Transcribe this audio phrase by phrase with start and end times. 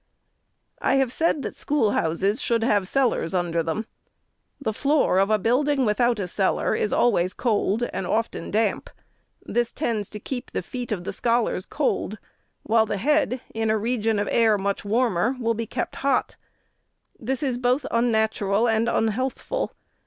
[0.81, 3.85] I have said that schoolhouses should have cellars under them.
[4.59, 8.89] The tioor of a building without a cellar is always cold, and often damp;
[9.43, 12.17] this tends to keep the feet of scholars cold,
[12.63, 16.35] while the head, in a region of air much warmer, will be kept hot.
[17.19, 19.71] This is both unnatural and unhealthful.